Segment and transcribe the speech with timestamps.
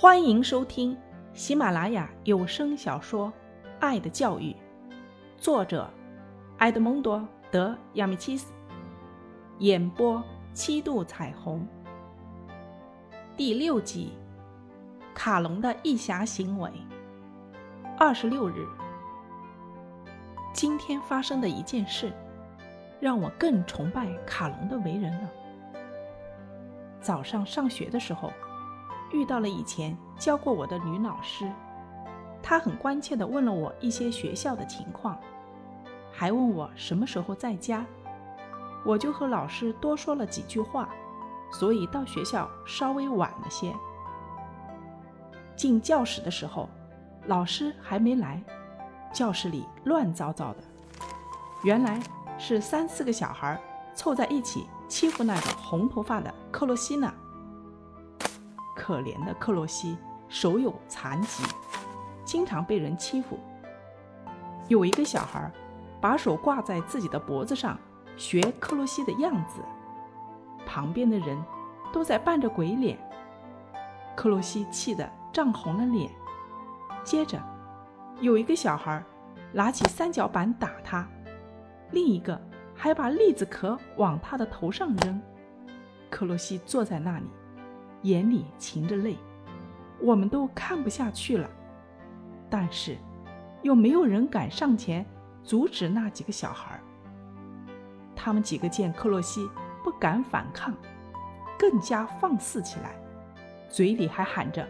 [0.00, 0.96] 欢迎收听
[1.34, 3.26] 喜马拉雅有声小说
[3.80, 4.52] 《爱的教育》，
[5.36, 5.90] 作者
[6.58, 7.18] 埃德蒙多·
[7.50, 8.52] 德亚米契斯，
[9.58, 10.22] 演播
[10.52, 11.66] 七度彩虹。
[13.36, 14.12] 第六集：
[15.16, 16.70] 卡隆的异侠行为。
[17.98, 18.64] 二十六日，
[20.52, 22.12] 今天发生的一件事，
[23.00, 25.28] 让我更崇拜卡隆的为人了。
[27.00, 28.32] 早上上学的时候。
[29.10, 31.50] 遇到了以前教过我的女老师，
[32.42, 35.18] 她很关切地问了我一些学校的情况，
[36.12, 37.84] 还问我什么时候在家。
[38.84, 40.88] 我就和老师多说了几句话，
[41.50, 43.74] 所以到学校稍微晚了些。
[45.56, 46.68] 进教室的时候，
[47.26, 48.40] 老师还没来，
[49.12, 50.58] 教室里乱糟糟的，
[51.64, 52.00] 原来
[52.38, 53.60] 是三四个小孩
[53.94, 57.12] 凑在一起欺负那个红头发的克洛西娜。
[58.88, 59.98] 可怜的克洛西
[60.30, 61.44] 手有残疾，
[62.24, 63.38] 经常被人欺负。
[64.66, 65.52] 有一个小孩
[66.00, 67.78] 把手挂在自己的脖子上，
[68.16, 69.60] 学克洛西的样子。
[70.64, 71.38] 旁边的人
[71.92, 72.98] 都在扮着鬼脸。
[74.16, 76.10] 克洛西气得涨红了脸。
[77.04, 77.38] 接着，
[78.22, 79.04] 有一个小孩
[79.52, 81.06] 拿起三角板打他，
[81.90, 82.40] 另一个
[82.74, 85.20] 还把栗子壳往他的头上扔。
[86.08, 87.26] 克洛西坐在那里。
[88.02, 89.16] 眼里噙着泪，
[90.00, 91.48] 我们都看不下去了，
[92.48, 92.96] 但是
[93.62, 95.04] 又没有人敢上前
[95.42, 96.80] 阻止那几个小孩。
[98.14, 99.48] 他们几个见克洛西
[99.82, 100.74] 不敢反抗，
[101.58, 102.94] 更加放肆起来，
[103.68, 104.66] 嘴里还喊着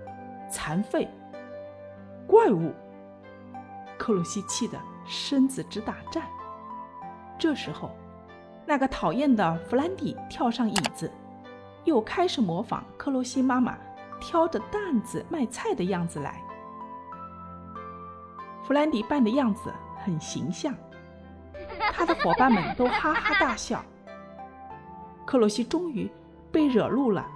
[0.50, 1.08] “残废
[2.26, 2.72] ”“怪物”。
[3.98, 6.22] 克洛西气得身子直打颤。
[7.38, 7.90] 这时候，
[8.66, 11.10] 那个讨厌的弗兰迪跳上椅子。
[11.84, 13.76] 又开始模仿克洛西妈妈
[14.20, 16.42] 挑着担子卖菜的样子来。
[18.62, 19.72] 弗兰迪扮的样子
[20.04, 20.74] 很形象，
[21.92, 23.82] 他的伙伴们都哈哈大笑。
[25.24, 26.10] 克洛西终于
[26.52, 27.26] 被惹怒了，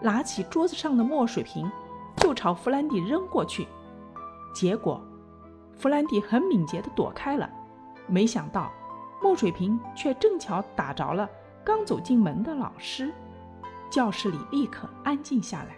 [0.00, 1.70] 拿起桌子上的墨水瓶
[2.16, 3.66] 就朝弗兰迪扔过去，
[4.52, 5.00] 结果
[5.76, 7.48] 弗兰迪很敏捷地躲开了，
[8.06, 8.72] 没想到
[9.22, 11.28] 墨水瓶却正巧打着了
[11.64, 13.12] 刚走进门的老师。
[13.90, 15.76] 教室里立刻安静下来，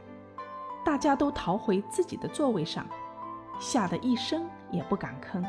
[0.84, 2.86] 大家都逃回自己的座位上，
[3.58, 5.44] 吓得一声也不敢吭。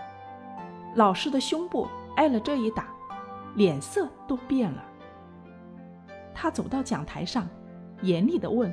[0.95, 2.87] 老师的胸部挨了这一打，
[3.55, 4.83] 脸色都变了。
[6.33, 7.47] 他走到讲台上，
[8.01, 8.71] 严厉地问：“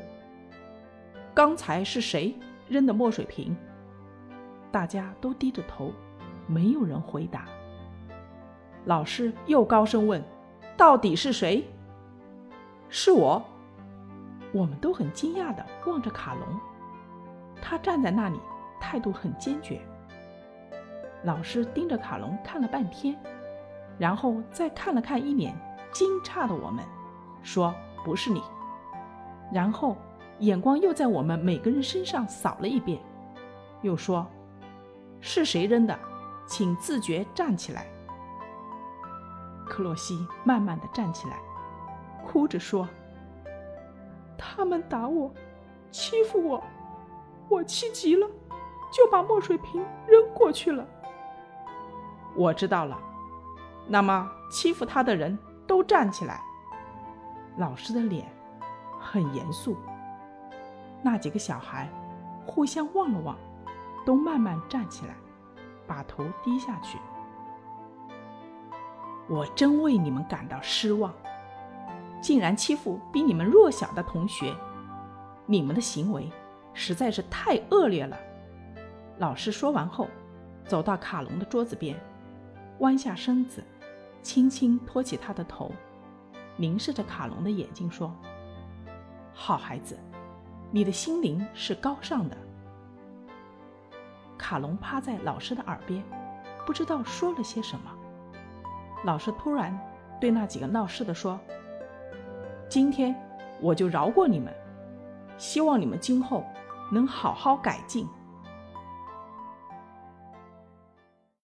[1.35, 2.35] 刚才是谁
[2.69, 3.57] 扔的墨水瓶？”
[4.71, 5.93] 大家都低着头，
[6.47, 7.47] 没有人回答。
[8.85, 10.23] 老师又高声问
[10.77, 11.67] ：“到底是谁
[12.89, 13.43] ？”“是我。”
[14.53, 16.43] 我们都很惊讶地望着卡隆，
[17.61, 18.41] 他站在那里，
[18.81, 19.81] 态度很坚决。
[21.25, 23.17] 老师盯着卡隆看了半天，
[23.99, 25.55] 然后再看了看一脸
[25.93, 26.85] 惊诧的我们，
[27.43, 28.43] 说：“不是你。”
[29.53, 29.97] 然后
[30.39, 33.01] 眼光又在我们每个人身上扫了一遍，
[33.83, 34.27] 又说
[35.21, 35.99] ：“是谁扔的？
[36.47, 37.87] 请自觉站起来。”
[39.69, 41.39] 克洛西慢慢地站起来，
[42.25, 42.89] 哭着说。
[44.39, 45.31] 他们打我，
[45.91, 46.63] 欺负我，
[47.49, 48.27] 我气急了，
[48.93, 50.87] 就把墨水瓶扔过去了。
[52.37, 52.97] 我知道了，
[53.89, 56.41] 那么欺负他的人都站起来。
[57.57, 58.31] 老师的脸
[59.01, 59.77] 很严肃。
[61.03, 61.89] 那几个小孩
[62.47, 63.37] 互相望了望，
[64.07, 65.15] 都慢慢站起来，
[65.87, 66.99] 把头低下去。
[69.29, 71.13] 我真为你们感到失望。
[72.21, 74.55] 竟然欺负比你们弱小的同学，
[75.47, 76.31] 你们的行为
[76.75, 78.19] 实在是太恶劣了。
[79.19, 80.09] 老师说完后，
[80.65, 81.99] 走到卡隆的桌子边，
[82.81, 83.65] 弯下身子，
[84.23, 85.73] 轻轻托起他的头，
[86.57, 88.15] 凝视着卡隆的眼睛说
[89.33, 89.99] ：“好孩子，
[90.71, 92.37] 你的心灵是高尚的。”
[94.37, 96.03] 卡隆趴在老师的耳边，
[96.67, 97.91] 不知道说了些什么。
[99.05, 99.79] 老师突然
[100.21, 101.39] 对那几个闹事的说。
[102.69, 103.15] 今天
[103.63, 104.53] 我就饶过你们，
[105.39, 106.45] 希望你们今后
[106.93, 108.07] 能好好改进。